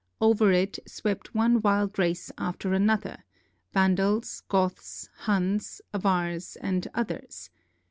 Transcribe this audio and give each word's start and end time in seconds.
Over 0.19 0.51
it 0.51 0.79
swept 0.87 1.35
one 1.35 1.61
wild 1.61 1.99
race 1.99 2.31
after 2.35 2.73
another,— 2.73 3.23
Vandals, 3.75 4.41
Goths, 4.49 5.09
Huns, 5.15 5.79
Avars, 5.93 6.55
and 6.55 6.87
others. 6.95 7.51